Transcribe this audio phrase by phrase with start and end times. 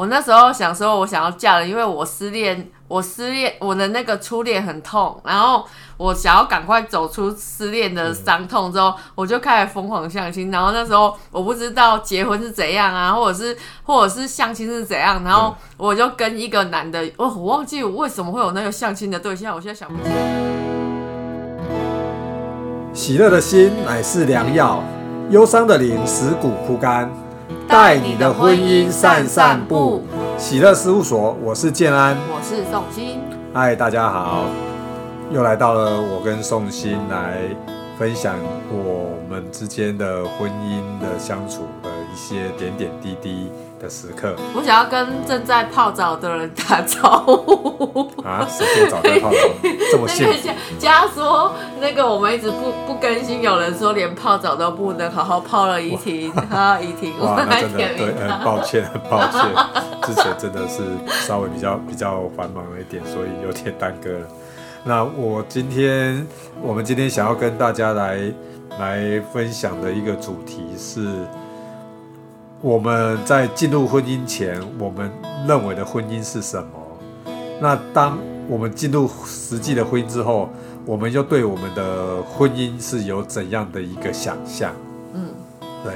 [0.00, 5.62] 我那时候想说，我想要嫁人，因为我失恋，我失恋，我的那个初恋很痛，然后
[5.98, 10.50] 我想要赶快走出失恋的伤痛之后，我就开始疯狂相亲。
[10.50, 20.14] 然后那时候我不知道结婚是怎样啊，或者是或者是相亲是怎样，然后我就跟一个男的，我我忘记为什么会有那个相亲的对象，我现在想不起来。
[22.94, 24.82] 喜乐的心乃是良药，
[25.28, 27.12] 忧伤的灵使骨枯干。
[27.70, 30.02] 带你的婚姻散散步，
[30.36, 33.20] 喜乐事务所，我是建安，我是宋鑫。
[33.54, 34.46] 嗨，大家好，
[35.30, 37.38] 又来到了我跟宋鑫来
[37.96, 38.34] 分享
[38.72, 43.52] 我们之间的婚姻的相处的一些点点滴滴。
[43.80, 48.46] 的时刻，我想要跟正在泡澡的人打招呼啊！
[48.46, 49.38] 时间早在泡澡，
[49.90, 50.50] 这么 幸福。
[50.78, 59.40] 家说那个我们一直不不更新，有人说连泡澡都不能好好泡了，怡婷啊，怡婷，哇，那真的对，很抱歉，很抱歉，
[60.02, 60.82] 之前真的是
[61.26, 64.26] 稍微比较比较繁忙了一点，所以有点耽搁了。
[64.84, 66.26] 那我今天，
[66.60, 68.20] 我们今天想要跟大家来
[68.78, 71.08] 来分享的一个主题是。
[72.62, 75.10] 我们在进入婚姻前，我们
[75.48, 76.68] 认为的婚姻是什么？
[77.58, 80.50] 那当我们进入实际的婚姻之后，
[80.84, 84.74] 我们又对我们的婚姻是有怎样的一个想象？
[85.14, 85.30] 嗯，
[85.82, 85.94] 对。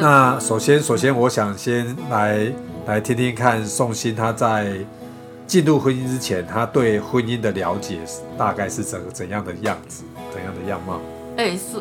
[0.00, 2.52] 那首先，首先我想先来
[2.86, 4.76] 来听听看宋鑫他在
[5.46, 8.00] 进入婚姻之前，他对婚姻的了解
[8.36, 10.02] 大概是怎怎样的样子，
[10.34, 11.00] 怎样的样貌？
[11.36, 11.80] 哎，是。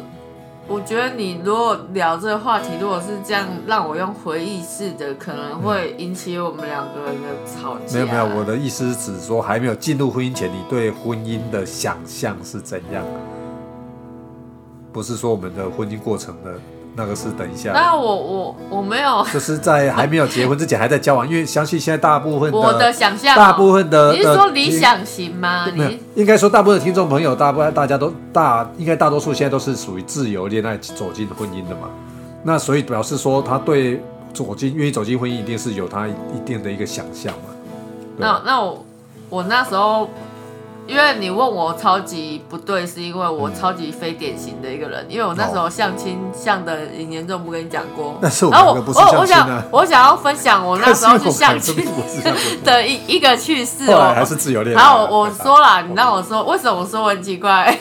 [0.67, 7.93] 我觉得你如果聊这个话题，如果是这样让我用回忆式的，可能会引起我们两个人的吵架。
[7.93, 13.05] 没有没有，我的意思是说，还没有进入婚姻前，你对婚姻的想象是怎样？
[14.91, 16.59] 不是说我们的婚姻过程的。
[16.95, 17.71] 那个是等一下。
[17.73, 25.67] 那我我我没有，就是在还没有结婚之前还在交往，因为相信现在大部分 我的想象，大部分的你是说理想型吗？
[25.73, 31.89] 你应该说大部分的听众朋友，大部分大家都大应该大多数现在都是属于自由恋爱走进婚姻的嘛。
[32.43, 34.01] 那所以表示说他对
[34.33, 37.53] 走进愿意走进婚姻，一定是有他一定的一个想象嘛。
[38.17, 38.85] 那那我
[39.29, 40.09] 我那时候。
[40.87, 45.05] 因为你问我超级不对，是因为我超级非典型的一个人。
[45.09, 48.17] 因为我那时候相亲相的很严重，不跟你讲过。
[48.21, 51.75] 然后我我我想我想要分享我那时候去相亲
[52.63, 54.13] 的一 一个趣事哦。
[54.15, 54.81] 还是自由恋爱。
[54.81, 57.77] 然后我说了，你让我说为什么我说我很奇怪？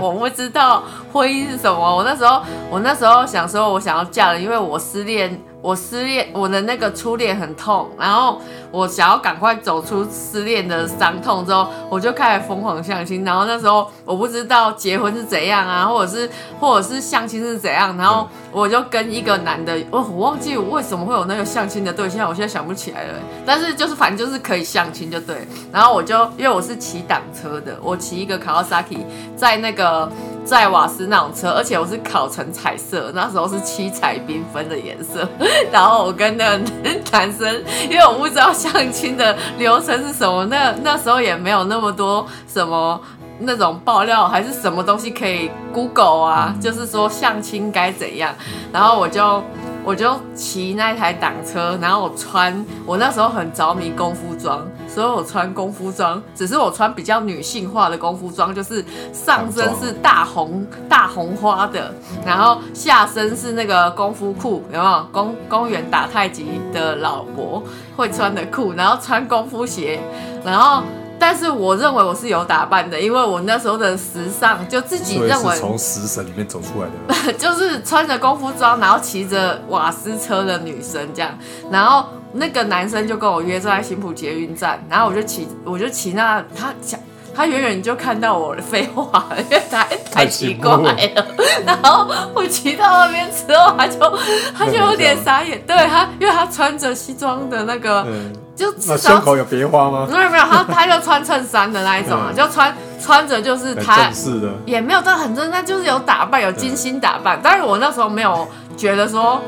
[0.00, 0.82] 我不知道
[1.16, 1.96] 婚姻是什么。
[1.96, 5.40] 我那时候我那时候想说，我想要嫁人，因为我失恋。
[5.62, 8.40] 我失恋，我的那个初恋很痛，然后
[8.70, 13.24] 我想要赶快走出失恋的伤痛之后，我就开始疯狂相亲。
[13.24, 23.14] 然后那时候我不知道结婚是怎样啊，或者是或者是相亲是怎样，然后我就跟一个男的，我我忘记我为什么会有那个相亲的对象，我现在想不起来了。
[23.44, 25.48] 但是就是反正就是可以相亲就对。
[25.72, 30.08] 然后我就因为我是骑挡车的，我骑一个卡 a 萨 a 在那个。
[30.46, 35.28] 在瓦斯那种车，而且我是烤成彩色，那时候是七彩缤纷的颜色。
[35.72, 36.64] 然后我跟那个
[37.10, 42.98] 男生，因为我不知道相亲的流程是什么，那那时候也没有那么多什么
[43.40, 48.32] 那种爆料，还是什么东西可以 Google 啊，就是说相亲该怎样。
[48.72, 49.42] 然后我就。
[49.86, 61.94] 我就骑那台挡车，然后我穿，我那时候很着迷功夫装，所以我穿功夫装，只是我穿比较女性化的功夫装，就是上身是大红大红花的，
[62.26, 65.06] 然后下身是那个功夫裤，有没有？
[65.12, 67.62] 公公园打太极的老伯
[67.96, 70.00] 会穿的裤，然后穿功夫鞋，
[70.44, 70.82] 然后。
[71.18, 76.88] 但是我认为我是有打扮的，因为我那时候的时尚就自己认为从食神里面走出来
[77.24, 81.30] 的， 就是穿着功夫装，然后骑着瓦斯车的女生这样，
[81.70, 86.98] 然后那个男生就跟我约在新浦捷运站，然后我就骑，我就骑那他讲。
[87.34, 91.26] 他远远就看到我的废话，因为太太奇怪了。
[91.66, 94.18] 然后我骑到那边之后，他就
[94.56, 95.62] 他就有点傻眼。
[95.66, 98.06] 对他，因为他穿着西装的那个，
[98.56, 100.08] 就胸口有别花吗？
[100.10, 107.38] 没有没有，他 他就穿衬衫的那一种啊，就穿穿着就是他正式的，也没有到很正，那就是有打扮，有精心打扮。
[107.42, 109.40] 但是我那时候没有觉得说。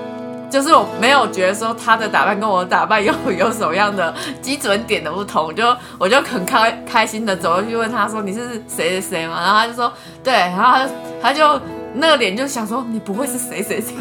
[0.51, 9.93] 就是我没有觉得说他的打扮跟我的打扮有有什么样的基准点的不同，就我就很开开心的走过去问他说你是谁谁谁嘛，然后他就说
[10.25, 10.91] 对，然后他就
[11.21, 11.61] 他就
[11.95, 13.95] 那个脸就想说你不会是谁谁谁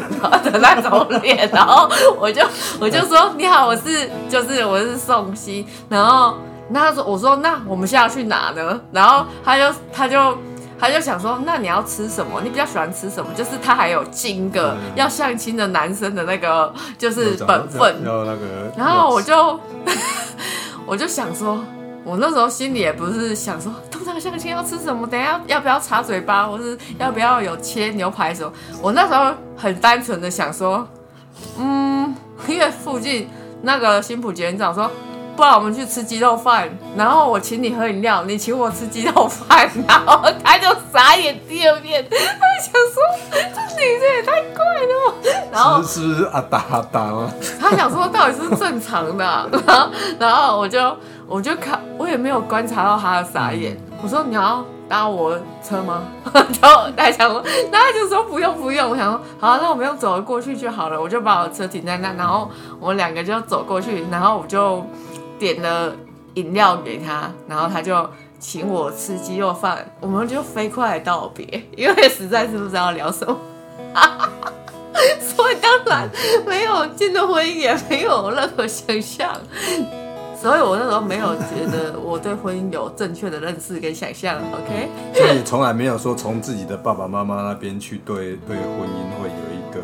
[0.50, 1.88] 的那种脸，然后
[2.18, 2.42] 我就
[2.80, 6.36] 我就说你好，我是就是我是宋希，然后
[6.70, 8.80] 那他说我说那我们现在要去哪呢？
[8.92, 10.36] 然后他就他就。
[10.80, 12.40] 他就想说，那你要吃什么？
[12.40, 13.28] 你比较喜欢吃什么？
[13.34, 17.96] 就是他还有尽一个嗯要相亲的男生的那个就是本分。
[18.76, 19.58] 然后我就
[20.86, 21.58] 我就想说，
[22.08, 28.50] 我那时候心里也不是想说，通常相亲要吃什么，等下要不要擦嘴巴，或是要不要有切牛排什么。
[28.80, 30.88] 我那时候很单纯的想说，
[31.58, 32.14] 嗯，
[32.46, 33.28] 因为附近
[33.60, 34.90] 那个新浦捷运站说。
[35.36, 43.00] 不然我们去吃鸡肉饭，然后我请你喝饮料，你请我吃鸡肉饭，然后他就傻眼第二遍，他就想说
[43.30, 45.14] 这女生也太怪了，
[45.52, 47.30] 然后是 是不是阿达阿达吗？
[47.60, 50.96] 他想说到底是正常的啊、然 后然后我就
[51.28, 51.77] 我就看，
[52.08, 53.76] 我也没有观察到他的傻眼。
[54.02, 56.04] 我说你要搭我车吗？
[56.32, 58.88] 然后他想说，然后他就说不用不用。
[58.88, 60.98] 我想说好，那我们用走了过去就好了。
[60.98, 62.50] 我就把我车停在那，然后
[62.80, 64.82] 我们两个就走过去，然后我就
[65.38, 65.94] 点了
[66.32, 68.08] 饮料给他，然后他就。
[68.40, 71.44] 请我吃鸡肉饭，我们就飞快道别，
[71.76, 73.36] 因为实在是不知道聊什么。
[75.18, 76.08] 所以当然
[76.46, 79.28] 没有进入婚姻，也没有任何想象。
[80.40, 84.36] 所以我那时候没有觉得我对婚姻有正确的认识跟想象。
[84.36, 89.80] OK，所以从来没有说从自己的爸爸妈妈那边去对对婚姻会有一个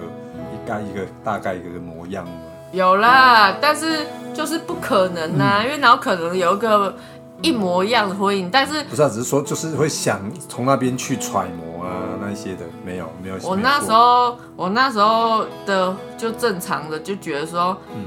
[0.53, 2.33] 一概一个大概一个模样吗？
[2.71, 6.95] 有啦，但是就是不可能啊，因为哪有可能有一个
[7.43, 8.49] 一模一样的婚姻？
[8.51, 11.91] 但是不是啊，只是说就是会想从那边去揣摩啊
[12.21, 13.37] 那一些的，没有没有。
[13.43, 18.05] 我那时候我那时候的就正常的就觉得说，嗯，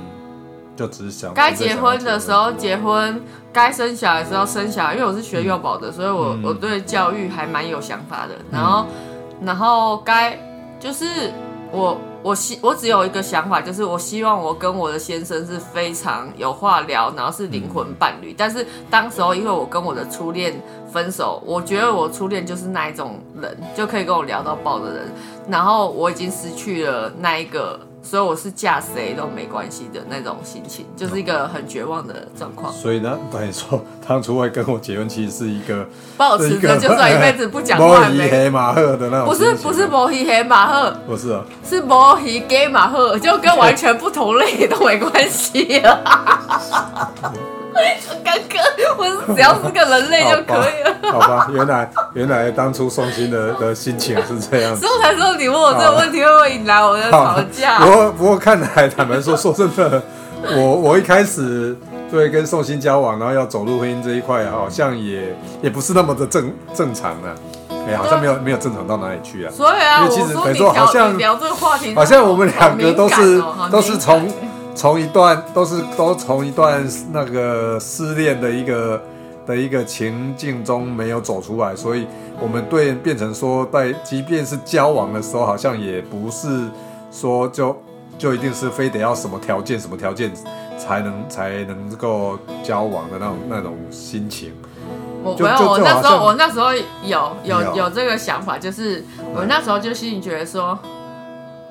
[0.77, 3.19] 就只是想该结婚的时候结婚，
[3.51, 4.94] 该生小孩的时候生小孩。
[4.94, 8.35] 因为我是学幼保的，所以我、嗯我对教育还蛮有想法的。
[8.51, 8.85] 然后，
[9.41, 10.38] 然后该
[10.79, 11.06] 就是
[11.71, 18.35] 我我希我只有一个想法，就是我希望我跟我的先生是非常有话聊，然后是灵魂伴侣。
[18.38, 25.12] 但是当时候因为我跟我的初恋分手，我觉得我初恋就是那一种人，就可以跟我聊到爆的人。
[25.50, 27.79] 然后我已经失去了那一个，
[28.09, 32.71] 所以我是嫁谁都没关系的那种心情，就是一个很绝望的状况。
[32.71, 38.31] 所以呢，等于说当初会跟我结婚，其实是一个保持着就算一辈子不讲话 摸也没。
[38.31, 39.36] 黑马赫的那种不。
[39.36, 46.01] 是不是摩西黑马赫，不是啊，是摩西 gay 马赫，就跟完全不同类都没关系了。
[48.24, 51.12] 刚刚我是只要是个人类就可以了。
[51.12, 54.81] 好吧，原来原来当初送心的的心情是这样子。
[54.81, 57.85] 所以我才说你问我这个问题会不会引来我的吵架不？
[57.91, 60.01] 过不过看来，坦白说，说真的，
[60.56, 61.75] 我我一开始
[62.12, 67.35] 对跟宋鑫交往，然后要走入婚姻这一块，好像也也不是那么的正正常啊，
[67.88, 69.51] 哎、好像没有没有正常到哪里去啊。
[69.56, 74.27] 所以啊，因为其实等于说你聊说好像你聊这个话题，好像我们两个都是都是从
[74.77, 79.01] 从一段都是都从一段那个失恋的一个
[79.47, 82.06] 的一个情境中没有走出来，所以
[82.39, 86.69] 我们对变成说在即便是交往的时候，好像也不是
[87.12, 87.75] 说就
[88.19, 90.31] 就一定是非得要什么条件什么条件
[90.77, 94.53] 才能才能够交往的那种那种心情。
[95.24, 96.81] 我没有，我那时候我那时候有
[97.44, 99.03] 有有有这个想法，就是
[99.33, 100.77] 我那时候就心里觉得说，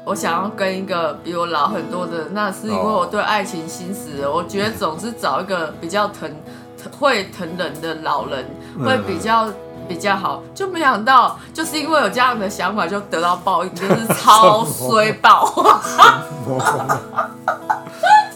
[0.06, 4.32] 我想要跟一个比我老很多的，那是因为哦我对爱情心死了。
[4.32, 6.32] 我觉得总是找一个比较疼
[6.80, 8.46] 疼会疼人的老人
[8.78, 9.48] 嗯会比较。
[9.88, 15.48] 比较好，就没想到，就是因为有这样的想法，就得到报应，就是超衰爆。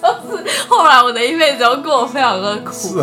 [0.00, 3.02] 就 是后来我的一辈子都过得非常的苦，什么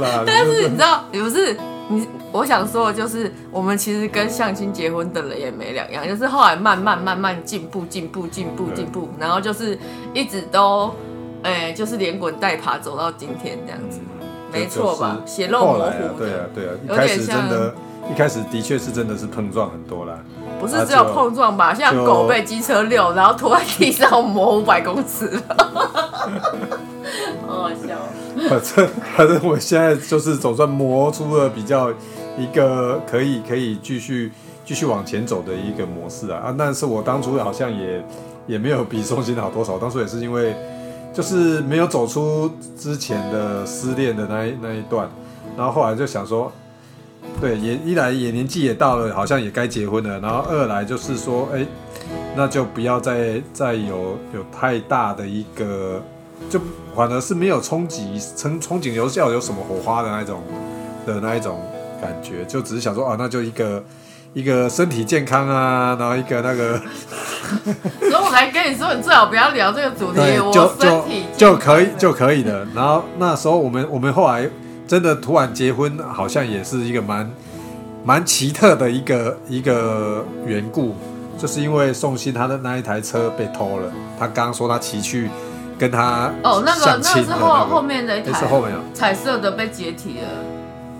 [0.00, 0.22] 啦？
[0.26, 1.54] 但是你知道，你不是
[1.88, 9.78] 你，我想说的就是，我们其实跟相亲结婚的人也没两样，就是后来慢慢慢慢进步，进步，进步，进步，然后就是
[10.12, 10.94] 一直都，
[11.42, 14.00] 哎、就是连滚带爬走到今天这样子，
[14.52, 15.18] 没错吧？
[15.26, 17.74] 血肉模糊，对啊，对啊，一有开始真的，
[18.10, 20.18] 一开始的确是真的是碰撞很多啦。
[20.60, 21.74] 不是只有碰撞吧？
[21.74, 25.38] 像狗被机车遛， 然后拖在地上磨五百公尺，
[27.46, 27.98] 好好笑。
[28.48, 31.90] 反正反正我现在就是总算磨出了比较
[32.38, 34.32] 一个可以可以继续
[34.64, 36.54] 继续往前走的一个模式啊啊！
[36.56, 38.04] 但是我当初好像也
[38.46, 40.54] 也没有比宋鑫好多少，当初也是因为
[41.12, 45.08] 就是没有走出之前的失恋的那一那一段，
[45.56, 46.50] 然后后来就想说。
[47.40, 50.20] 对，也一来也年纪也到了，好像也该结婚了。
[50.20, 51.66] 然后二来就是说，哎，
[52.36, 56.00] 那就不要再再有有太大的一个，
[56.50, 56.60] 就
[56.94, 60.42] 反而是没有憧憬憧憧憬有要有什么火花的那种
[61.06, 61.60] 的那一种
[62.00, 63.82] 感觉，就只是想说啊，那就一个
[64.32, 66.78] 一个身体健康啊，然后一个那个
[68.00, 70.16] 所以我还跟你说，你最好不要聊这个主题。
[70.16, 72.66] 对，我就身就体就可以就可以的。
[72.74, 74.48] 然后那时候我们我们后来
[74.86, 77.30] 真的突然结婚，好像也是一个蛮
[78.04, 80.94] 蛮奇特的一个一个缘故，
[81.38, 85.30] 就是因为宋鑫他的那一台车被偷了，他刚刚说他骑去
[85.78, 90.28] 跟他哦，那个那亲的那是后后，面的一台是台后面啊，彩色的被解体了。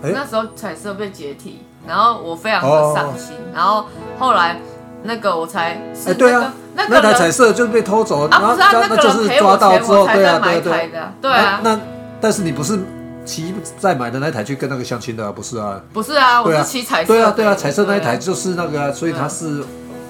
[0.03, 3.35] 哎那时候彩色被解体，然后我非常的哦伤心。
[3.55, 3.87] 然后
[4.19, 4.61] 后来
[5.03, 11.13] 那个我才哎对啊那那台彩色就被偷走，了啊，后不是啊，那就是抓到之后，对啊台的啊。
[11.23, 11.81] 对啊，那那
[12.21, 12.79] 但是你不是
[13.25, 15.81] 骑再买的那一台去跟那个相亲的、啊，不是啊？
[15.93, 17.15] 不是啊，我是骑彩色。
[17.15, 19.65] 对啊对啊，彩色那一台就是那个啊，所以他是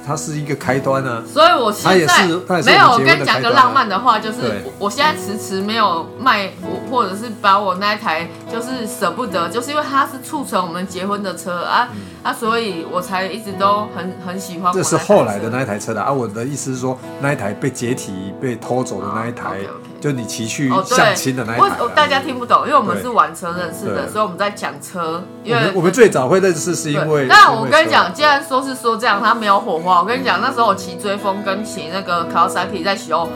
[0.06, 1.22] 它是一个开端啊。
[1.26, 2.26] 所以我现在
[2.62, 2.90] 没有。
[2.90, 11.88] 我跟你讲个浪漫的话，就是我我现在迟迟没有卖我，或者是把我那一台就是舍不得，就是因为它是促成我们结婚的车啊
[12.22, 14.96] 啊，所以我才一直都很很喜欢这是。
[14.96, 19.58] 后来的那一台车的啊，我的意思是说，那一台被解体、被偷走的那一台，
[20.04, 21.60] 就你骑去哦，对，相亲的那一
[21.94, 25.24] 大家听不懂，因为我们是玩车认识的，所以我们在讲车。
[25.42, 30.00] 因为我们最早会认识是因为，对但因为车我跟你讲，既然说是说这样，它没有火花。
[30.00, 33.26] 我跟你讲，那时候我骑追风跟骑那个 Kawasaki 在修，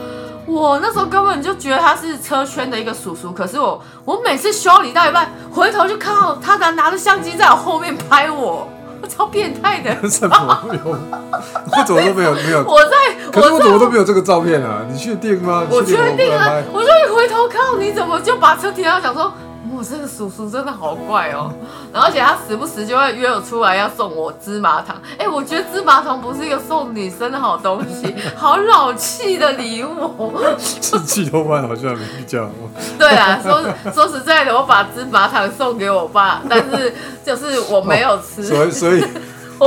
[0.45, 3.31] 我那时候根本就觉得他是车圈的一个叔叔。
[3.31, 8.69] 可是我我每次修理到一半，回头就看到他拿拿着相机在我后面拍，我
[9.09, 9.95] 超变态的。
[10.09, 10.91] 什么有？
[10.91, 12.63] 我怎么都没有没有？
[12.67, 12.91] 我在
[13.31, 13.59] 可是我。
[13.59, 14.81] 怎么都没有这个照片啊？
[14.89, 15.63] 你确定吗？
[15.69, 16.83] 我确定啊我不能！
[16.83, 19.31] 我就一回头看你怎么就把车停到，想说，
[19.79, 21.49] 我这个叔叔真的好怪哦。
[21.93, 25.01] 然后而且他时不时就会约我出来要送我芝麻糖。
[25.17, 30.31] 哎，我觉得芝麻糖不是一个送女生的好东西， 好老气的礼物。
[30.37, 32.51] 拍吃鸡头饭好像没比较好。
[32.97, 36.93] 对啊，说说实在的，我把芝麻糖送给我爸，但是
[37.25, 39.09] 就是我没有吃，所以所以所以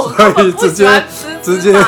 [0.16, 1.04] 根本不直接
[1.42, 1.84] 直接。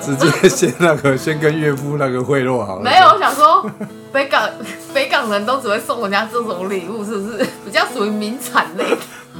[0.00, 2.82] 直接先那个先跟岳父那个贿赂好了。
[2.82, 3.68] 没有，我想说，
[4.12, 4.48] 北港
[4.94, 8.84] 北港人都只会送人家这种礼物，是不是比较属于名产类？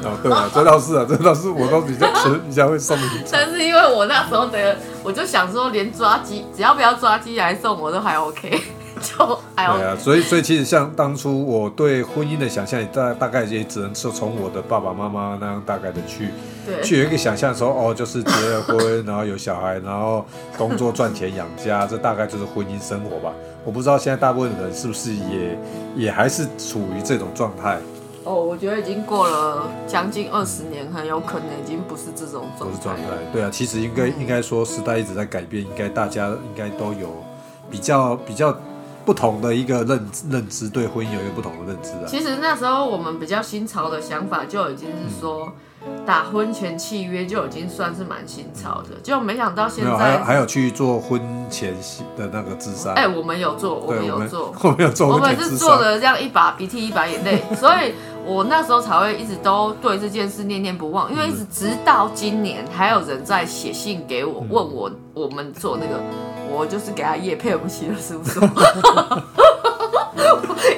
[0.02, 2.08] 哦，对啊，这倒是啊，这倒是我都比较
[2.48, 3.08] 比较会送礼。
[3.30, 8.60] 但是因为我那时候的，我就想说，连抓鸡只要不要抓鸡来送我都还 OK，
[9.02, 16.28] 就还对啊。，所以所以其实像当初我对婚姻的想象，大大概也只能是从我的爸爸妈妈那样大概的去
[16.66, 20.24] 对，去有一个想象说，哦，就是结了婚，然后有小孩，然后
[20.56, 23.32] 工作赚钱养家，这大概就是婚姻生活吧。
[23.64, 25.58] 我不知道现在大部分的人是不是也
[25.96, 27.78] 也还是处于这种状态，
[28.24, 33.02] 哦，我觉得已经过了将近二十年，很有可能已经不是这种状态不是状态。
[33.32, 37.08] 对啊，其实应该应该说时代一直在改变，应该大家应该都有
[37.70, 38.56] 比较比较
[39.08, 42.04] 不同的一个认认知，对婚姻有一个不同的认知啊。
[42.06, 45.50] 其实那时候我们比较新潮的想法就已经是说，
[46.04, 51.74] 打婚前契约就已经算是蛮新潮的，就没想到现没有，还有在，还有去做婚前
[52.18, 52.92] 的那个智商。
[52.92, 55.80] 哎、我们有做，我对，们们有做，我们有做 我婚们是做前智商。
[55.80, 57.94] 的这样一把鼻涕一把眼泪，所以
[58.28, 65.98] 我那时候才会一直都对这件事念念不忘，因为一直直到今年还有人在写信给我，嗯问我我们做那个，
[66.48, 68.40] 我就是给他叶配不起了，是不是？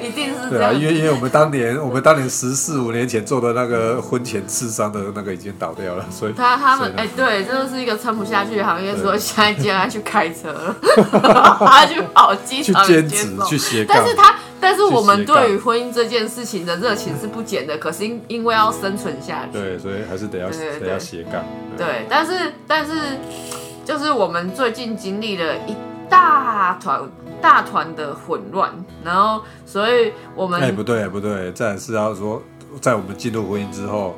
[0.03, 0.89] 一定是这对啊，样因。
[0.89, 10.77] 为因为我们当年我们当年十四五年前做的那个婚前智商的那个已经倒掉了，所以他他们哎、呢对，这就是一个撑不下去的行业，对所以现在竟然去开车了，
[11.61, 21.45] 他去跑机场去兼接职送去斜杠但，是他，但是我们对于婚姻这件事情的热情是不减的，可是因因为要生存下去，对，所以还是得要对对对得要斜杠。
[21.77, 22.33] 对，但是
[22.67, 22.93] 但是
[23.91, 25.75] 就是我们最近经历了一
[26.09, 27.01] 大团
[27.43, 28.71] 大团的混乱，
[29.03, 32.41] 然后所以我们、哎，不对不对，再来是要说，
[32.81, 34.15] 在我们进入婚姻之后，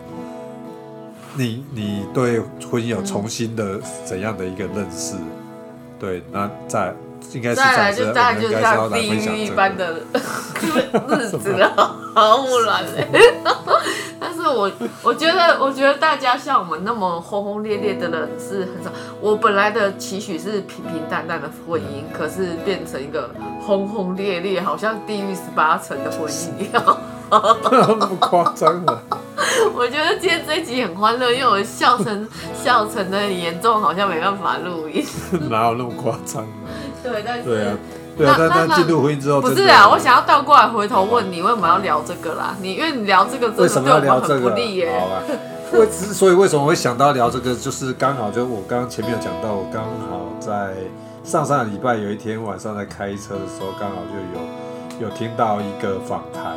[1.36, 2.38] 你你对
[2.70, 5.14] 婚姻有重新的怎样的一个认识？
[5.98, 6.94] 对，那在
[7.32, 9.56] 应该是这再来样子，我就像地来分享狱一这个。
[9.56, 10.00] 般的
[11.16, 13.08] 日子 了，好忽然嘞。
[14.42, 14.70] 但是我
[15.04, 18.90] 我觉得，我觉得大家像我们那么轰轰烈烈的人是很少。
[19.20, 23.30] 我本来的期许是平平淡淡的婚姻，可是变成一个
[23.60, 26.98] 轰轰烈烈，好像地狱十八层的婚姻一样。
[27.30, 29.00] 那么夸张了？
[29.74, 35.04] 我觉得今天这一集很欢乐，因为我笑成笑成的很严重，好像没办法录音。
[35.48, 36.68] 哪有那么夸张呢？
[37.00, 37.76] 对，但是对啊，
[38.16, 42.54] 对啊，但但进入婚姻之后，不是啊，我想要倒过来回头问你，为什么要聊这个啦？
[42.60, 44.50] 你因为你聊这个真的为什么要对我们很聊这个？
[44.50, 45.22] 不利耶、好吧，
[45.78, 50.74] 为之所以为什么会想到聊这个，就是刚好就我刚刚前面有讲到，我刚好在
[51.24, 56.52] 上上个礼拜有一天晚上在开车的时候，刚好就有有听到一个访谈，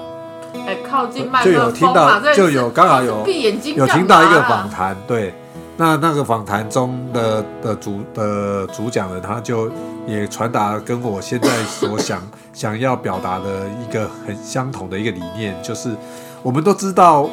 [0.67, 5.33] 哎、靠近麦就有克听到就有刚好有闭眼睛有听到一个啊访谈，对，
[5.77, 9.69] 那那个访谈中的的主的主讲人，他就
[10.07, 12.21] 也传达跟我现在所想
[12.53, 15.93] 想要表达的一个很相同的一个理念，就是
[16.41, 17.29] 我们都知道，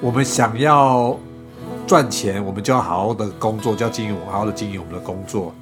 [0.00, 1.16] 我们想要
[1.86, 5.52] 赚钱，我们就要好好的工作，就要经营，好好的经营我们的工作。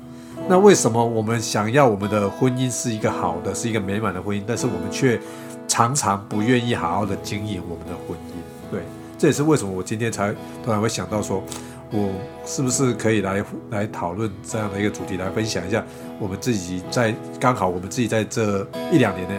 [0.49, 5.21] 那为什么我们想要我们的婚姻是一个好的，是一个美满的婚姻，但是我们却
[5.69, 8.73] 常常不愿意好好的经营我们的婚姻？
[8.73, 8.81] 对，
[9.17, 10.35] 这也是为什么我今天才
[10.65, 11.43] 突然会想到说，
[11.91, 12.11] 我
[12.45, 15.85] 是不是可以来来讨论这样的一个主题，来分享一下
[16.19, 19.39] 我们自己在刚好我们自己在这一两年内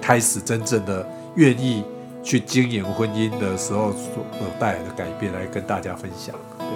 [0.00, 1.82] 开始真正的愿意
[2.22, 4.24] 去经营婚姻的时候所
[4.58, 6.34] 带来的改变，来跟大家分享。
[6.58, 6.66] 对。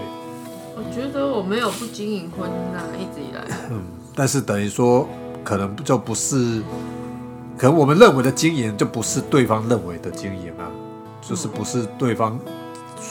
[0.75, 3.45] 我觉得我没有不经营婚姻啊，一直以来。
[3.71, 3.83] 嗯，
[4.17, 5.09] 但是等于说，
[5.45, 6.63] 可能就不是，
[7.57, 10.67] 可能我们认为的经营，就不是对方认为的经营啊，
[11.21, 12.39] 就是不是对方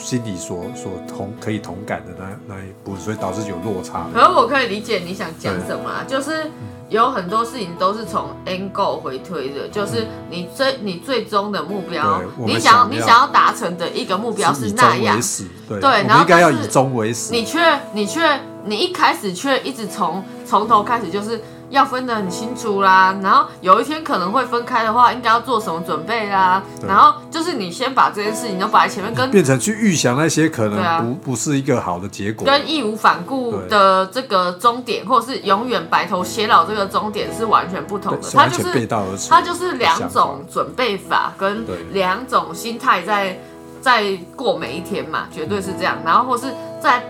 [0.02, 4.06] 心里所所同可以同感的那那一步，所以导致有落差。
[4.14, 6.50] 可是我可以理解你想讲什么啊，就是
[6.88, 15.20] 有很多事情都是从 angle 回推的，就是你最你最终的目标你想想要你想要达成的一个目标是那样
[15.68, 17.32] 对，对然后应该要以终为始。
[17.32, 17.60] 你却
[17.92, 21.40] 你却你一开始却一直从从头开始就是
[21.72, 39.30] 要分得很清楚啦，然后有一天可能会分开的话，应该要做什么准备啦，然后就是你先把这件事情都摆在前面，跟变成去预想那些可能不不是一个好的结果，跟义无反顾的这个终点，或者是永远白头偕老这个终点是完全不同的，它就是背道而驰。
[39.30, 41.76] 它就是两种准备法跟对。
[41.92, 43.38] 两种心态在
[43.80, 45.96] 在过每一天嘛，绝对是这样。
[46.04, 46.52] 然后或是
[46.82, 47.02] 在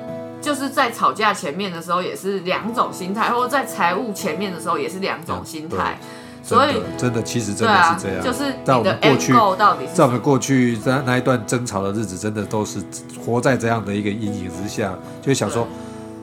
[0.43, 5.97] 就是在吵架前面的时候也是两种心态，或者在财务前面的时候也是两种心态。
[6.45, 8.25] 所以真的其实真的是这，样。
[8.25, 12.83] 就是在我们过去到底在我们过去在那一段争吵的日子，真的都是
[13.25, 15.65] 活在这样的一个阴影之下，就想说，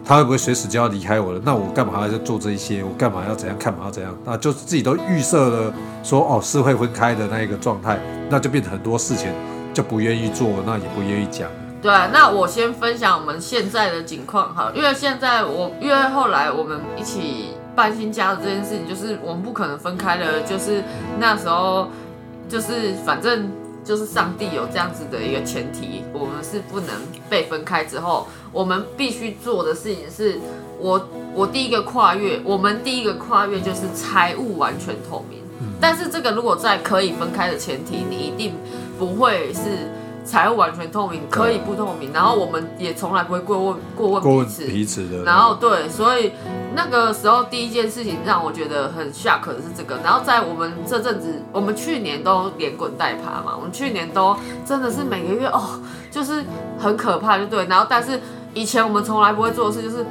[0.03, 1.39] 他会不会随时就要离开我了？
[1.45, 2.83] 那我干嘛要做这一些？
[2.83, 3.57] 我干嘛要怎样？
[3.57, 4.13] 干嘛要怎样？
[4.25, 5.73] 那就自己都预设了
[6.03, 7.97] 说，哦，是会分开的那一个状态，
[8.29, 9.31] 那就变成很多事情
[9.73, 11.49] 就不愿意做，那也不愿意讲。
[11.81, 20.83] 对，那我先分享我们现在的情况哈，因为现在我因为后来我们一起搬新家的这件事情，就是我们不可能分开了，就是
[21.19, 21.87] 那时候
[22.49, 23.49] 就是反正
[23.85, 26.89] 就是上帝有这样子的一个前提，我们是不能
[27.29, 30.37] 被分开之后，我们必须做的事情是
[30.79, 35.39] 我我第一个跨越，我们第一个跨越就是财务完全透明。
[35.79, 38.53] 但是这个如果在可以分开的前提，你一定
[38.97, 39.61] 不会是
[40.29, 44.65] 财务完全透明，可以不透明，然后我们也从来不会过问过问过问彼此。
[44.67, 46.33] 彼此的，然后对，所以
[46.75, 49.97] 那个时候第一件事情让我觉得很 shock 的是这个。
[50.03, 56.43] 然后在我们这阵子，我们去年都连滚带爬嘛，我们去年都真的是每个月哦，就是
[56.77, 57.65] 很可怕，就对。
[57.65, 58.19] 然后但是
[58.53, 60.05] 以前我们从来不会做的事就是。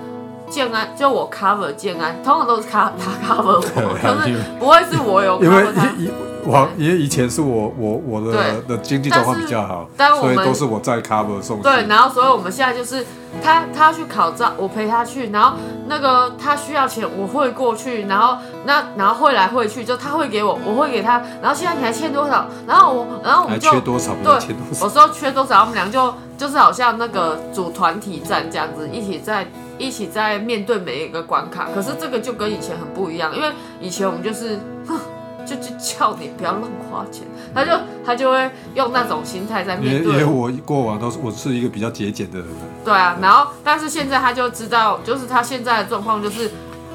[0.49, 5.87] 建安就我 cover 建安，通常都是他他 cover 我，对啊就是不会是我有因为 cover 他。
[5.99, 6.11] 以
[6.45, 13.05] 我因为以前是我我我的的经济状况比较好，所以但我们都是我在 cover 送对，然后所以我们现在就是
[13.43, 15.59] 他他去考照，我陪他去，然后
[15.89, 22.47] 那个他需要钱，我会过去，然后那然后汇来汇去，就他会给我，我会给他，然后现在你还欠多少？
[22.67, 24.15] 然后我然后我还们就缺多少？
[24.15, 24.85] 不对要缺多少？
[24.87, 29.47] 我说缺多少，我们俩就就是好像那个组团体战这样子，一起在
[29.79, 31.69] 一起在面对每一个关卡。
[31.75, 33.49] 可是这个就跟以前很不一样，因为
[33.81, 34.99] 以前我们就是，哼，
[35.47, 37.73] 就就叫你不要乱花钱，他就
[38.05, 40.13] 他就会用那种心态在面对。
[40.13, 42.49] 因为我过往都是我是一个比较节俭的人，
[42.85, 46.51] 对啊，然后但是现在他就知道，就是他现在的状况就是。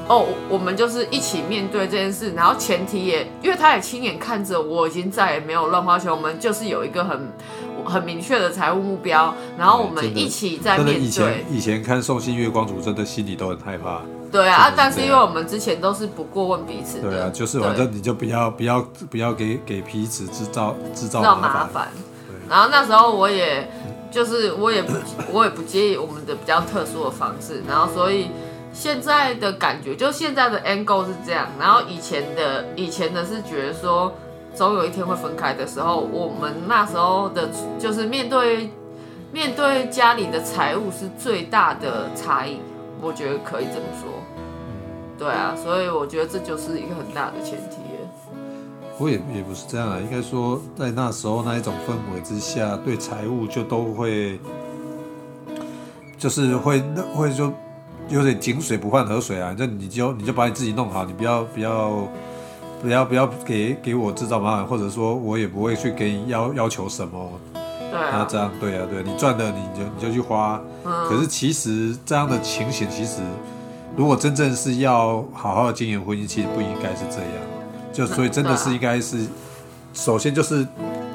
[0.06, 7.32] 哦，我们就是一起面对这件事，然后前提也，因为他也亲眼看着我已经再也没有乱花钱，我们就是有一个很
[7.84, 11.44] 很明确的财务目标，然后我们一起在面对以前。
[11.50, 14.00] 以前看《送信月光族》，真的心里都很害怕。
[14.32, 21.88] 对啊，啊但是因为我们之前都是不过问彼此的，对啊，就是反正你就不要不要不要给给彼此制造制造麻烦。
[22.48, 23.70] 然后那时候我也
[24.10, 24.92] 就是我也不
[25.32, 28.26] 我也不介意我们的比较特殊的方式，然后所以
[28.72, 34.12] 现在的感觉就现在的 angle 是这样，然后以前的以前的是觉得说
[34.54, 38.70] 总有一天会分开的时候，我们那时候的就是面对
[39.32, 42.60] 面对家里的财务是最大的差异，
[43.00, 44.08] 我觉得可以这么说。
[45.18, 48.10] 对啊，所以我觉得这就是一个很大的前提了。
[48.98, 54.38] 我也也不是这样啊，应该说在那时候那一种氛围之下，对财务就都会，
[56.16, 56.80] 就是会
[57.12, 57.52] 会就
[58.08, 62.08] 有点井水不犯河水啊，就你就你就把你自己弄好，你不要不要
[62.84, 71.08] 不要不要给给我制造麻烦，或者说我也不会去给你要要求什么，对那啊，这样对啊，对你赚的你就你就去花，嗯。
[71.08, 73.22] 可是其实这样的情形，其实
[73.96, 77.30] 如果真正是要好好的经营婚姻，其实不应该是这样。
[77.90, 79.24] 就所以真的是应该是，
[79.94, 80.66] 首先就是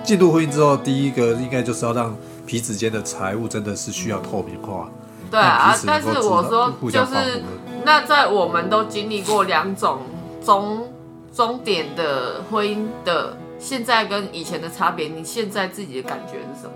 [0.03, 2.15] 进入婚姻之后，第一个应该就是要让
[2.47, 4.89] 彼此间的财务真的是需要透明化。
[5.29, 7.43] 对啊但是我说就是
[7.85, 9.99] 那在我们都经历过两种
[10.43, 10.87] 终
[11.39, 16.73] 终点的婚姻的现在跟以前的差别，你现在自己的感觉是什么？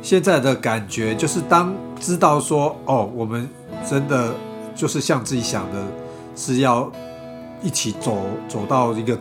[0.00, 3.48] 现在的感觉就是，当知道说哦，我们
[3.84, 4.32] 真的
[4.76, 5.84] 就是像自己想的，
[6.36, 6.88] 是要
[7.60, 9.18] 一起走走到一个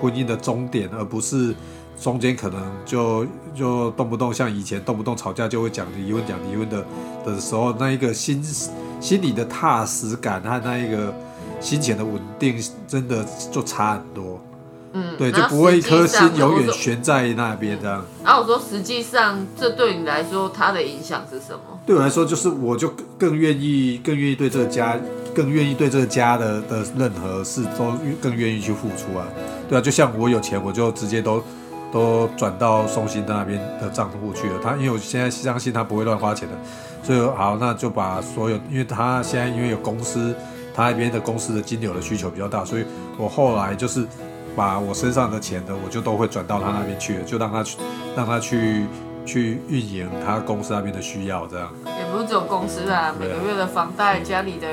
[0.00, 1.52] 婚姻的终点，而不是
[2.00, 6.86] 中间可能就就动不动像以前动不动吵架就会讲离婚讲离婚的
[7.26, 8.40] 的时候，那一个心
[9.00, 11.12] 心里的踏实感和那一个
[11.64, 14.38] 心情的稳定，真的就差很多。
[14.92, 18.04] 嗯，对，就不会一颗心永远悬在那边这样。
[18.22, 21.80] 然后我说，实际上这对你来说，它的影响是什么？
[21.86, 24.96] 对我来说，就是我就更更愿意，更愿意对这个家，
[25.34, 29.26] 更愿意对这个家的的任何事都更愿意去付出啊。
[29.68, 31.42] 对啊，就像我有钱，我就直接都
[31.92, 34.60] 都转到松心那边的账户去了。
[34.62, 36.54] 他因为我现在相信他不会乱花钱的，
[37.02, 40.32] 所以好，那就把所有，因为他现在因为有公司，
[40.74, 42.84] 他那边的公司的金流的需求比较大，所以
[43.16, 44.04] 我后来就是
[44.56, 47.78] 把我身上的钱的，我就都会转到他那边去了，就让他去
[48.16, 48.86] 让他去
[49.24, 51.68] 去运营他公司那边的需要，这样。
[51.86, 54.66] 也不是只有公司啊，每个月的房贷、家里的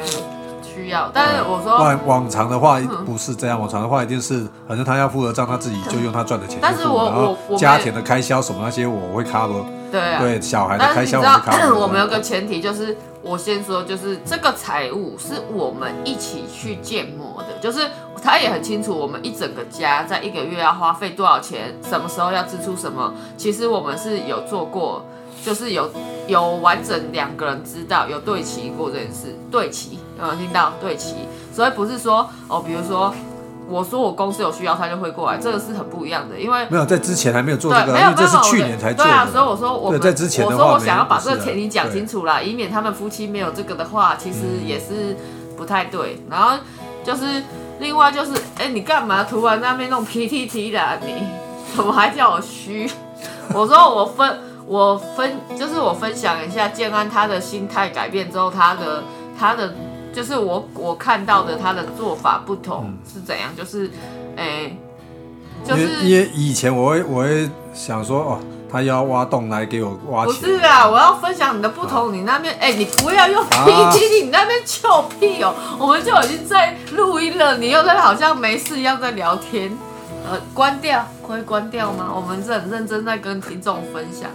[0.63, 1.09] 需要。
[1.13, 6.61] 但是我说，往往常的话不是这样，往常的话一定是，反正他要付的账，他自己就用他赚的钱付。
[6.61, 17.89] 但是我我我家庭的开销什么那些我会 cover，对啊，对小孩的开但是你知道销 我们有个前提，就是我先说，就是这个财务是我们一起去建模的，就是
[18.23, 23.13] 他也很清楚我们一整个家在一个月要花费多少钱，什么时候要支出什么。
[23.37, 25.05] 其实我们是有做过，
[25.43, 25.89] 就是有
[26.27, 31.15] 有完整两个人知道有对齐过这件事，对齐有没有听到对齐？
[31.53, 33.13] 所以不是说哦，比如说
[33.71, 39.43] 我说我公司有需要，他就会过来，这个是很不一样的，因为没有在之前还没有做对，这个，没有因为这是去年才做对啊，所以。
[39.43, 45.15] 我说我们在之前的我说我想要把这个前提讲清楚啦，以免他们夫妻没有这个的话，其实也是
[45.57, 46.21] 不太对。
[46.29, 46.57] 然后
[47.03, 47.41] 就是
[47.79, 51.15] 另外就是，哎、你干嘛突然在那边弄 PTT 的、啊、你？
[51.73, 52.89] 怎么还叫我虚？
[53.55, 59.03] 我说我分我分就是我分享一下建安他的心态改变之后，他的
[59.39, 59.73] 他的
[60.13, 63.89] 就是我我看到的他的做法不同、是怎样，就是
[64.35, 64.75] 哎、
[65.63, 68.39] 就是因为以前我会我会想说哦，
[68.71, 72.13] 他要挖洞来给我挖不，是啊，我要分享你的不同。
[72.13, 75.53] 你那边，哎、你不要用啊 PPT，、你那边臭屁哦。
[75.77, 79.71] 我们就已经在录音了，你又在好像没事一样在聊天。
[80.29, 82.11] 呃，关掉，可以关掉吗？
[82.15, 84.29] 我们是很认真在跟听众分享。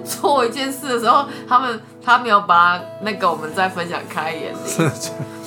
[0.00, 4.90] 做一件事的时候，他们他没有把那个我们再分享开眼里。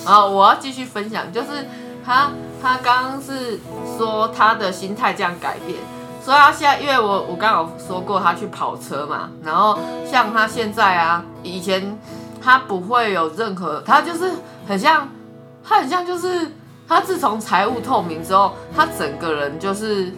[0.05, 1.65] 然后我要继续分享，就是
[2.05, 2.29] 他
[2.62, 3.60] 他刚刚是
[3.97, 5.77] 说他的心态这样改变，
[6.23, 9.77] 所以他现在因为我我刚刚有说过他去跑车嘛，然后
[10.10, 11.97] 像他现在啊，以前
[12.41, 14.31] 他不会有任何，他就是
[14.65, 15.10] 很像
[15.63, 16.49] 他很像就是
[16.88, 20.13] 他自从财务透明之后，他整个人就是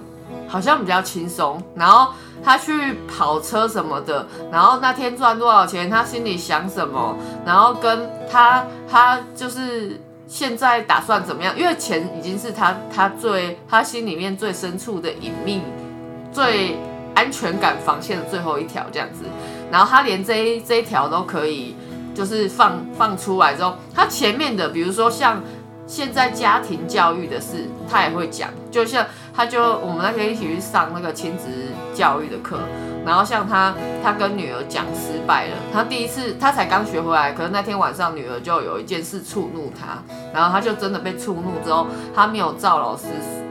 [0.47, 2.13] 好像比较轻松，然后
[2.43, 7.15] 他去跑车什么的，然后那天赚多少钱，他心里想什么，
[7.45, 15.61] 然后跟他他就是现在打算怎么样，因为钱已经是他他最他心里面最深处的隐秘、
[16.31, 16.77] 最
[17.15, 19.25] 安全感防线的最后一条这样子，
[19.71, 21.75] 然后他连这一这一条都可以
[22.15, 25.41] 就是放放出来之后，他前面的比如说像。
[25.91, 29.03] 现在家庭教育的事，他也会讲，就像
[29.39, 31.47] 他就我们那天一起去上那个亲子
[31.93, 32.60] 教育的课，
[33.06, 33.73] 然后像他
[34.04, 43.06] 他跟女儿讲失败了，他第一次他才刚学回来，可是那天晚上女儿就有一件事触怒他，然后他就真的被触怒之后，他没有照老师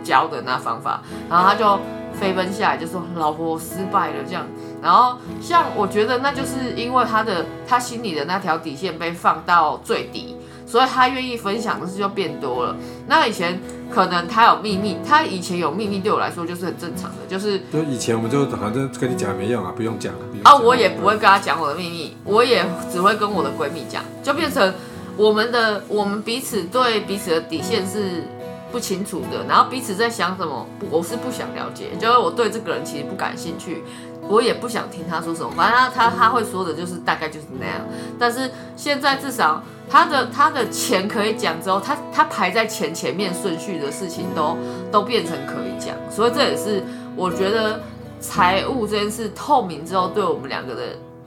[0.05, 1.79] 教的那方法，然后他就
[2.13, 4.45] 飞奔下来就说老婆失败了这样，
[4.83, 10.37] 然后像我觉得那就是因为他的他心里的那条底线被放到最低。
[10.69, 12.77] 所以他愿意分享的事就变多了。
[13.07, 13.59] 那以前
[13.91, 24.75] 可能他有秘密，他以前有秘密对我来说就是很正常的，就是就以前我们就反正跟你讲没用啊，不用讲啊，我也不会跟他讲我的秘密，我也只会跟我的闺蜜讲，就变成
[25.17, 28.23] 我们的我们彼此对彼此的底线是
[28.71, 33.83] 不清楚的，然后彼此在想什么，我是不想了解，就是我对这个人其实不感兴趣。
[34.29, 37.77] 我也不想听他说什么，反正他他他会说的就是大概就是那样。
[38.19, 44.57] 但是现在至少他的他的钱可以讲之后，他他排在前前面顺序的事情都
[44.93, 46.83] 都变成可以讲，所以这也是
[47.17, 47.81] 我觉得
[48.21, 50.83] 财务这件事透明之后，对我们两个的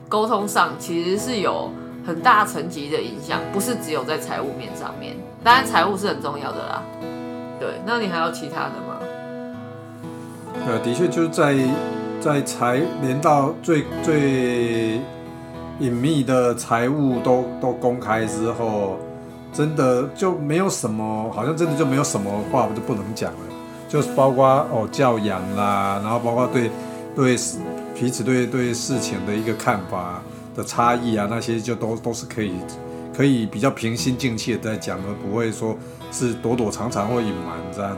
[0.08, 1.70] 沟通上其实是有
[2.06, 5.16] 很大层级的影响，不是只有在财务面上面。
[5.42, 6.82] 当然财务是很重要的啦。
[7.58, 8.98] 对，那你还有其他的吗？
[10.66, 11.56] 呃，的确就是在
[12.22, 15.00] 在财连到最最
[15.80, 18.96] 隐秘的财务都都公开之后，
[19.52, 23.38] 真的就没有什么，好像真的就没有什么话就不能讲了，
[23.88, 26.70] 就是包括哦教养啦，然后包括对
[27.16, 27.36] 对
[27.94, 30.22] 彼此对对事情的一个看法
[30.54, 32.52] 的差异啊，那些就都都是可以
[33.16, 35.76] 可以比较平心静气的在讲，而不会说
[36.12, 37.96] 是躲躲藏藏或隐瞒这样。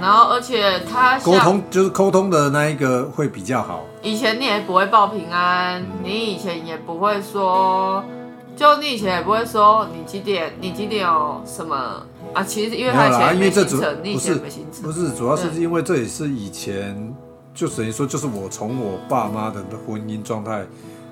[0.00, 3.84] 然后，而且他沟通就是沟通的那一个会比较好。
[4.02, 8.02] 以前你也不会报平安，你以前也不会说，
[8.56, 11.76] 就你以前也不会说你几点，你几点有什么
[12.32, 12.42] 啊？
[12.42, 17.14] 其实因为他以前没行程，你以前没行程，不是主要是因为这也是以前
[17.54, 20.60] 就等于说就是我从我爸妈的婚姻状态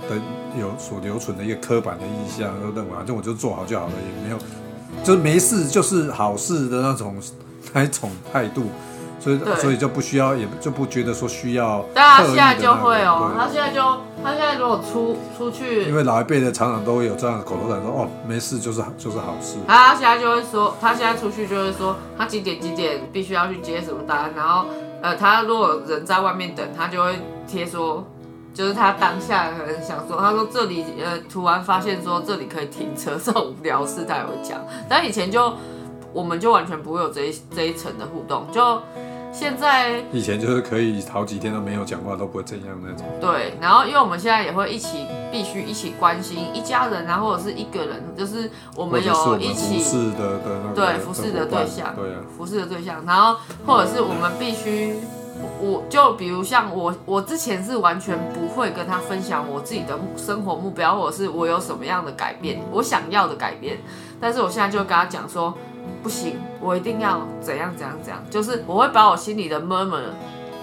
[0.09, 0.17] 的
[0.59, 4.39] 有所留存的一个刻板的印象，都认为反正我就做好就好了，也没有
[5.05, 7.17] 就是没事就是好事的那种。
[7.73, 8.71] 那种态度，
[9.21, 11.85] 所以所以就不需要，也就不觉得说需要。
[11.93, 13.83] 但他现在就会哦，他现在就
[14.23, 19.57] 他现在如果出出去，因为老一辈的常常都会有这样的口头禅说哦，没事就是就是好事。
[19.67, 24.67] 他现在就会说，他现在出去就会说，他几点几点必须要去接什么单，然后
[25.03, 28.05] 呃，他如果人在外面等，他就会贴说，
[28.55, 35.53] 就是他当下可能想说，他说这里呃，突然发现说这里可以停车，这种无聊事他也会讲，但以前就。
[36.13, 38.81] 我们就完全不会有这一这一层的互动，就
[39.31, 43.07] 现在以前就是可以好几天都没有讲话都不会这样那种。
[43.21, 54.95] 对，然后因为我们现在也会一起必须一起关心一家人啊，或者是一个人，就是我们有一起服侍的的那对服侍的对象，对啊，服侍的对象，然后或者是我们必须，
[55.61, 63.77] 我就比如像我我之前是完全不会跟他分享我自己的生活目标，或者是我有什么样的改变，我想要的改变，
[64.19, 65.55] 但是我现在就跟他讲说。
[66.03, 70.03] 不行，我一定要怎样怎样怎样，就是我会把我心里的 murmur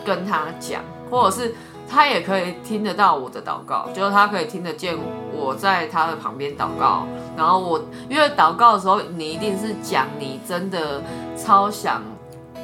[0.06, 1.54] 跟他讲，或者是
[1.90, 4.98] 他也可以听得到我的祷告，就是他可以听得见
[5.34, 7.06] 我在他的旁边祷告。
[7.38, 11.02] 然后我因为祷告的时候，你一定是讲你真的
[11.38, 12.02] 超想、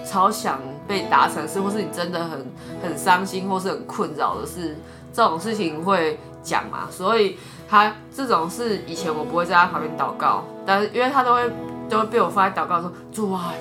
[0.05, 2.45] 超想被达成事，或是你真的很
[2.81, 4.77] 很伤心或是很困扰的事，
[5.13, 6.87] 这种事情会讲嘛。
[6.89, 7.37] 所以
[7.71, 11.49] 他这种是以前我不会在他旁边祷告，但是因为他都会。
[11.89, 13.51] 都会被我放在祷告说：“主啊，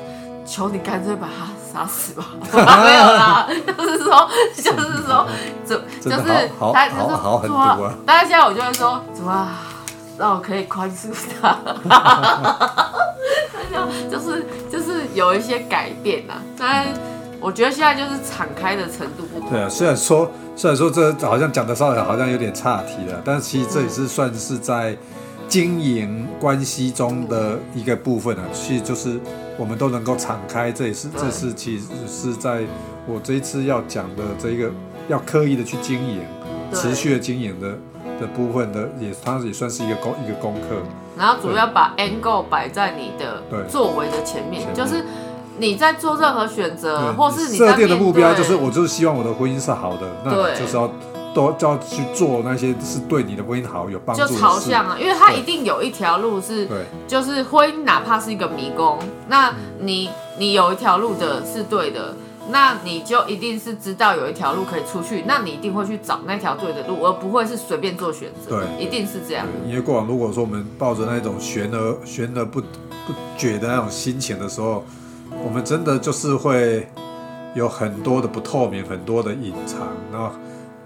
[0.46, 1.46] 求你干脆把他
[1.80, 5.26] 杀死吧！” 没有啦， 就是说，就是说，
[5.66, 7.76] 主就是他就是主啊。
[8.06, 9.48] 但是现在我就会说：“主啊，
[10.16, 11.08] 让我可以宽恕
[11.42, 11.58] 他。
[13.68, 16.34] ”就就是就是有一些改变呐。
[16.56, 16.86] 但
[17.40, 19.50] 我觉得现在就是敞开的程度不同。
[19.50, 24.94] 对啊，虽然说虽然说这好像讲的稍微好像有点岔题了，但是其实这也是算是在。
[25.48, 29.18] 经营关系中的一个部分啊，其实就是
[29.58, 32.60] 我们都能够敞开，这也是这是其实是在
[33.04, 34.70] 我这一次要讲的这一个
[35.08, 36.20] 要刻意的去经营、
[36.72, 37.76] 持续的经营的
[38.20, 40.76] 的部分的，也它也算是一个功一个功课。
[41.18, 45.04] 然后主要把 angle 摆在你的作为的前面，就是
[45.60, 50.90] 你在做任何选择，或是你设定的目标，就是我就是希望我的婚姻是好的，那就是要。
[51.32, 62.16] 都就要去做那些是对你的婚姻好有帮助就朝向啊，因为它一定有一条路是，对，就是婚姻哪怕是一个迷宫，那你你有一条路的是对的，
[62.50, 68.56] 那你就一定是知道有一条路可以出去，那你一定会去找那条对的路，而不会是随便做选择。
[68.56, 69.46] 对，一定是这样。
[69.64, 74.84] 因为过往如果说我们抱着那种悬而悬而不不决的那种心情的时候，
[75.30, 76.88] 我们真的就是会
[77.54, 79.80] 有很多的不透明，很多的隐藏，
[80.12, 80.30] 然后。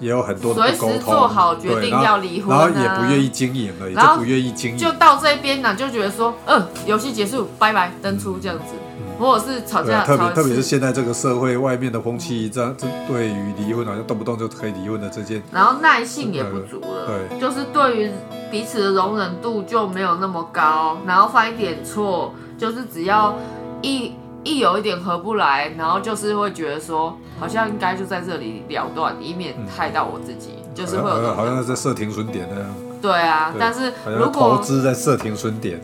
[0.01, 8.75] 也有很多的沟通，做好决定要离婚，然后也不愿意经营了，也就不愿意经营，就到这边呢，就觉得说，嗯，游戏结束，拜拜，登出这样子，
[9.21, 18.11] 或者是吵架，特别特别是现在这个社会外面的风气，这样这对于离婚好像动不动就可以离婚的这件，然后耐性也不足了，对，就是对于
[18.51, 23.37] 彼此的容忍度就没有那么高，然后犯一点错，就是只要
[23.81, 24.13] 一。
[24.45, 32.69] 一有一点合不来，然后就是会觉得说，好像应该就在这里了断，以免害到我自己，就是会有好像在设停损点那样。
[33.01, 35.81] 对啊，但是如果投资在设停损点，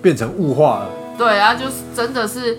[0.00, 0.90] 变成物化了。
[1.16, 2.58] 对啊，就是真的是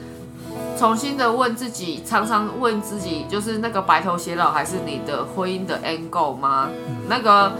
[0.77, 6.67] 重新的问自己，常常问自己，就是那个白头偕老还是你的婚姻的 angle 吗？
[7.07, 7.51] 那个。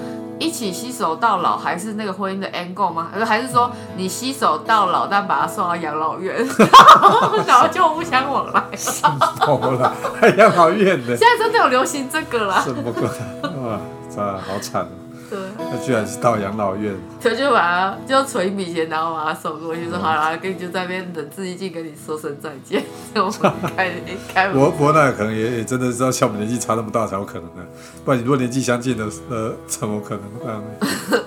[0.43, 3.07] 一起携手到老，还是那个婚姻的 angle 吗？
[3.25, 6.35] 还是说你携手到老，但把他送到养老院，
[7.47, 8.61] 然后就不相往来？
[8.75, 9.93] 什么了？
[10.37, 11.15] 养老院的？
[11.15, 12.61] 现在真的有流行这个了？
[12.61, 13.03] 什么鬼？
[13.03, 13.79] 哇，
[14.13, 14.85] 这好惨
[15.33, 22.83] 对，他居然是到养老院，他就把他就存一笔钱，然后把他送过去，说好啦，跟你就在那边冷自一静跟你说声再见，
[23.15, 23.33] 我们
[23.75, 23.91] 开
[24.31, 24.71] 开我。
[24.77, 27.65] 我那可能也也真的知道像我们年纪差那么大才有可能的，
[28.05, 30.63] 不然你如果年纪相近的，呃，怎么可能呢？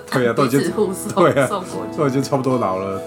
[0.09, 0.61] 对啊，都已经
[1.13, 1.97] 对啊送过去。
[1.97, 3.01] 都已经差不多老了，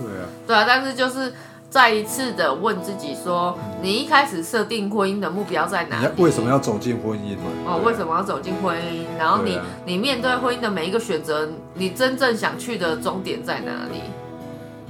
[0.00, 1.32] 对啊，对啊，但是就是
[1.68, 6.08] 再一次的问自己说，你一开始设定婚姻的目标在哪里？
[6.16, 7.44] 为什么要走进婚姻嘛？
[7.66, 9.04] 哦，为什么要走进婚姻？
[9.18, 14.00] 然后你、啊你面对婚姻的每一个选择，你真正想去的终点在哪里？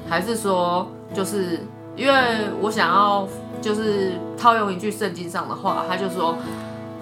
[0.09, 1.65] 还是说，就是
[1.97, 2.15] 因为
[2.61, 3.27] 我想要，
[3.61, 6.37] 就是套用一句圣经上的话，他就说，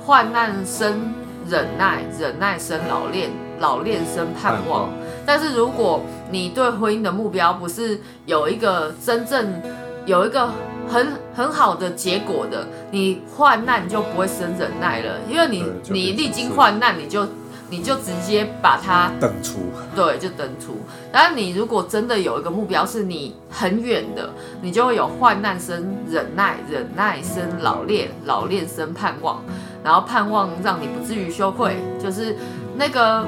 [0.06, 1.12] 患难生
[1.46, 4.88] 忍耐，忍耐生老练，老练生盼望盼望。
[5.26, 9.60] 但是如果你对婚姻的目标不是有一个真正
[10.06, 10.50] 有一个
[10.86, 17.26] 很很好的结果的，你患难就不会生忍耐了，因为你你历经患难，你就
[17.70, 19.60] 你就直接把它等出，
[19.96, 20.76] 对就登出。
[21.10, 24.28] 但是你如果真的有一个目标是你很远的，
[24.60, 29.42] 你就会有患难生忍耐，忍耐生老练，老练生盼望，
[29.82, 32.36] 然后盼望让你不至于羞愧，就是
[32.76, 33.24] 那个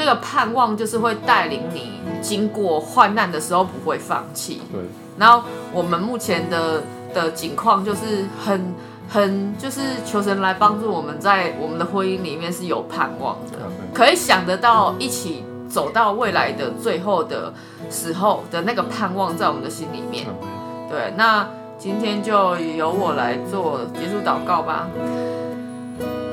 [0.00, 4.62] 那个盼望就是会带领你经过患难的时候不会放弃。
[4.72, 4.80] 对，
[5.18, 6.82] 然后我们目前的
[7.12, 8.74] 的境况就是很
[9.06, 13.58] 很就是求神来帮助我们在我们的婚姻里面是有盼望的，
[13.92, 17.52] 可以想得到一起走到未来的最后的
[17.90, 20.26] 时候的那个盼望在我们的心里面。
[20.88, 21.46] 对，那
[21.78, 24.88] 今天就由我来做结束祷告吧。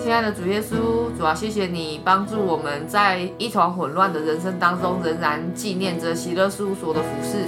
[0.08, 7.40] 亲爱的主耶稣，主啊，谢谢你帮助我们在一团混乱的人生当中，仍然纪念着喜乐事务所的服饰。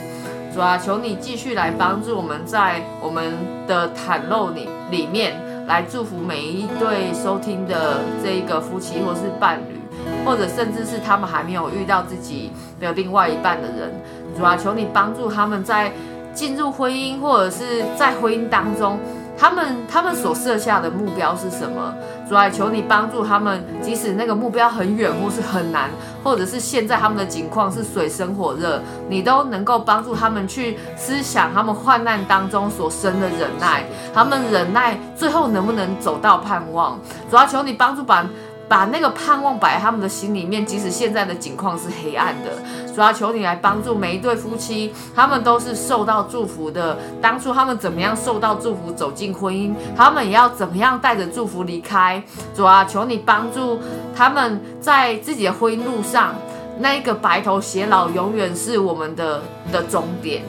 [0.53, 3.31] 主啊，求你继续来帮助我们在我们
[3.65, 9.79] 的袒露里里面，来祝福每一对收听的这一个夫妻或是伴侣，
[10.25, 13.89] 或者甚至是他们还没有遇到自己的另外一半的人。
[14.37, 15.93] 主啊，求你帮助他们在
[16.33, 18.99] 进入婚姻或者是在婚姻当中，
[19.37, 21.95] 他们他们所设下的目标是什么？
[22.29, 25.89] 主啊，求你帮助他们，即使那个目标很远或是很难，
[26.23, 36.99] 或者是现在他们的境况是水深火热，你都能够帮助他们去思想他们患难当中所生的忍耐，他们忍耐最后能不能走到盼望？
[37.31, 38.23] 主啊，求你帮助把。
[38.69, 42.51] 把那个盼望摆在他们的心里面，即使现在的境况是黑暗的，
[42.93, 46.95] 主要求你来帮助每一对夫妻，他们都是受到祝福的。
[47.19, 52.21] 当初他们怎么样受到祝福走进婚姻，他们也要怎么样带着祝福离开。
[52.55, 53.79] 主啊，求你帮助
[54.15, 56.35] 他们在自己的婚姻路上，
[56.77, 60.43] 那个白头偕老永远是我们的的终点。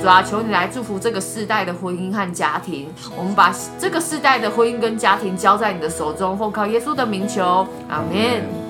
[0.00, 2.88] 主啊，求你来祝福这个世代的婚姻和家庭。
[3.16, 8.65] 我们把这个世代的婚姻跟家庭交在你的手中，奉靠耶稣的名求，阿门。